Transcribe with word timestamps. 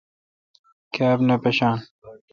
کاب 0.93 1.17
نہ 1.27 1.35
پشان۔ 1.43 1.75